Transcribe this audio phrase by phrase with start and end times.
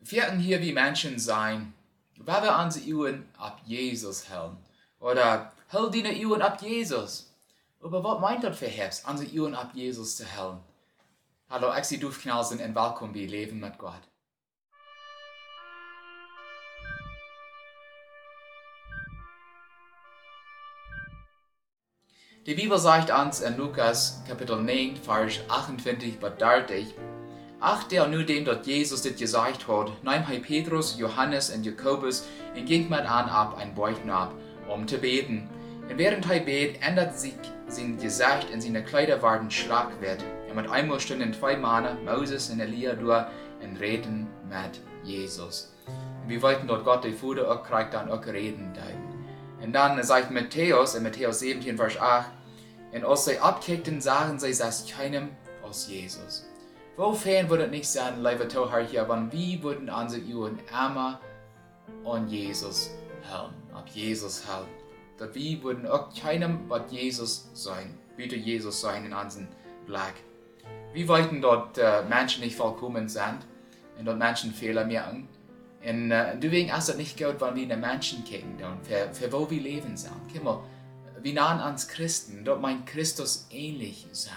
[0.00, 1.74] werden hier wie Menschen sein,
[2.16, 4.56] weil wir unsere Uhren ab Jesus hellen.
[5.00, 7.32] Oder hell deine Uhren ab Jesus.
[7.80, 10.60] Aber was meint das für Herbst, unsere Uhren ab Jesus zu hellen?
[11.48, 14.02] Hallo, Dufknalsen und willkommen bei Leben mit Gott.
[22.46, 26.94] Die Bibel sagt uns in Lukas Kapitel 9, Vers 28 bis 30,
[27.60, 32.24] Ach, der nur dem, dass Jesus das gesagt hat, nahm hij Petrus, Johannes und Jakobus
[32.54, 34.32] und ging mit an ab ein Beuchten ab,
[34.68, 35.48] um zu beten.
[35.90, 37.34] Und während er bet, ändert sich
[37.66, 40.22] sein Gesicht und seine Kleider waren schlagwert.
[40.48, 43.26] Und mit einmal standen zwei Männer, Moses und Elia, durch
[43.60, 45.74] und reden mit Jesus.
[46.22, 48.72] Und wir wollten dort Gott die Fude auch kriegt dann auch reden.
[49.60, 52.30] Und dann sagt Matthäus, in Matthäus 17, Vers 8,
[52.92, 55.30] und als sie abkickten, sagen sie, dass keinem
[55.62, 56.48] aus Jesus.
[56.98, 61.20] Wofern würde es nicht sein, liebe Zuhörer, wenn wir würden unsere Uhren immer
[62.04, 62.90] an Jesus
[63.30, 64.68] halten, ab Jesus halten.
[65.16, 69.46] Dass wir würden auch keinem but Jesus sein, bitte Jesus sein in unserem
[69.86, 70.24] Blick.
[70.92, 73.46] Wir wollten dort äh, Menschen nicht vollkommen sind
[73.96, 75.28] und dort Menschen Fehler merken.
[75.88, 79.32] Und äh, deswegen ist es nicht gut, wenn wir in den Menschen kicken, für, für
[79.32, 80.16] wo wir leben sind.
[80.32, 80.64] Guck mal,
[81.22, 84.34] wir nahen ans Christen, dort meint Christus ähnlich sein.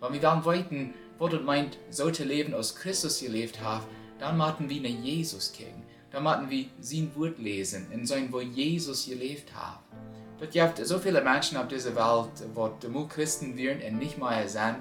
[0.00, 3.82] Wenn wir dann wollten, du meint, so zu leben, als Christus gelebt hat,
[4.18, 5.82] dann machten wir nach Jesus kicken.
[6.10, 9.80] Dann machten wir sein Wort lesen, in sein, wo Jesus gelebt hat.
[10.38, 14.48] Dort gibt so viele Menschen auf dieser Welt, wo die Christen werden und nicht mehr
[14.48, 14.78] sind,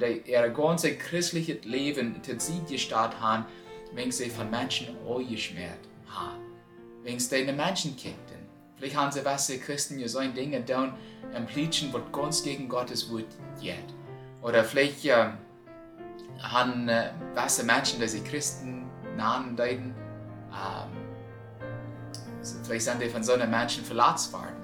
[0.00, 3.46] die ihr ganzes christliches Leben zu sie gestartet haben,
[3.94, 6.42] wenn sie von Menschen angeschmiert haben.
[7.02, 8.38] Wenn sie den Menschen kickten.
[8.76, 10.92] Vielleicht haben sie was Christen ja so Dinge tun,
[11.34, 13.26] und preachen, was ganz gegen Gottes Wort
[13.60, 13.76] geht.
[14.48, 15.26] Oder vielleicht äh,
[16.40, 19.94] haben äh, weiße Menschen, die sich Christen nahen deuten,
[20.50, 20.88] ähm,
[22.64, 24.56] vielleicht sind die von so einem Menschen verletzt worden.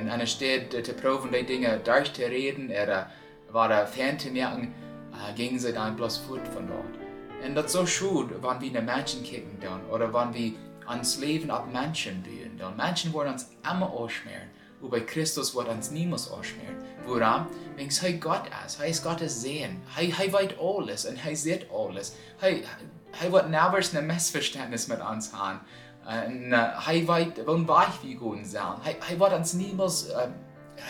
[0.00, 3.08] Und anstatt äh, zu proben, die Dinge durchzureden oder
[3.52, 4.74] war fernzumerken,
[5.12, 7.46] äh, gingen sie dann bloß fort von dort.
[7.46, 10.52] Und das ist so schön, wenn wir in Menschen kicken dann, oder wenn wir
[10.86, 12.24] ans Leben ab Menschen.
[12.58, 14.50] Dann Menschen wollen uns immer ausschmieren.
[14.80, 16.76] Bei Christus wird uns niemals ausschmieren.
[17.06, 17.46] Warum?
[17.76, 18.80] Weil er Gott ist.
[18.80, 19.82] Er ist Gottes Sehen.
[19.96, 22.14] Er, weiß alles und er sieht alles.
[22.40, 25.60] Er, wird niemals ein Missverständnis mit uns haben.
[26.06, 28.80] Er weiß, wann weich wir gehen sollen.
[28.84, 30.28] Er, wird uns niemals, äh,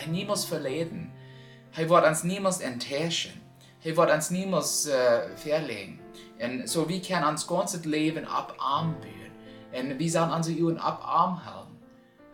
[0.09, 1.11] niemals verleiden.
[1.75, 3.41] Er wird uns niemals enttäuschen.
[3.83, 5.99] Er wird uns niemals äh, verlegen.
[6.39, 9.91] Und so wie können uns ganzes Leben abarm werden.
[9.91, 11.41] Und wir sollen unsere Uhren abarm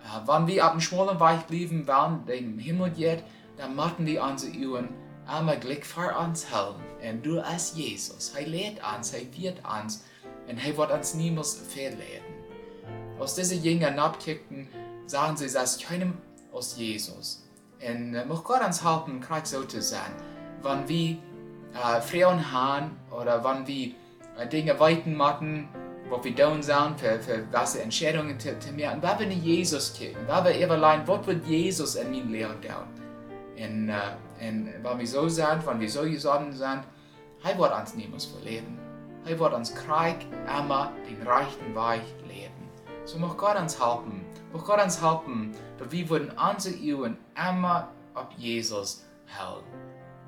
[0.03, 0.29] halten.
[0.29, 3.23] Uh, wenn wir ab dem schmalen Weich blieben, während dem Himmel geht,
[3.57, 4.89] dann machen wir unsere Uhren
[5.27, 6.81] einmal Glück für uns halten.
[7.07, 10.03] Und du als Jesus, er lädt uns, er wird uns
[10.47, 12.33] und er wird uns niemals verleiten.
[13.19, 14.67] Aus diesen Jüngern abkickten,
[15.05, 16.13] sagen sie, dass keinem
[16.51, 17.43] aus Jesus.
[17.79, 20.11] Und äh, muss Gott uns helfen, gerade so zu sein.
[20.61, 21.17] Wenn wir
[21.73, 23.91] äh, Frauen haben oder wenn wir
[24.37, 25.67] äh, Dinge weiten machen,
[26.21, 28.99] sollen, für, für was Entscheidungen zu, zu machen.
[29.01, 33.03] Was wir Jesus kicken, was wir allein, was wird Jesus in meinem Leben tun?
[33.55, 36.83] Und, äh, und wenn wir so sind, wenn wir so gesonnen sind,
[37.43, 38.79] er wird uns niemals verleben.
[39.25, 42.69] Er wird uns Krieg immer den rechten Weg leben.
[43.05, 44.25] So muss Gott uns helfen.
[44.51, 49.05] Muss Gott uns helfen, dass wir würden unsere Uhren immer auf Jesus
[49.37, 49.65] halten.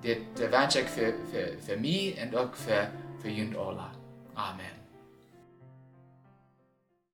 [0.02, 2.90] Das wünsche ich für, für, für mich und auch für,
[3.22, 3.92] für jeden alle.
[4.36, 4.85] Amen.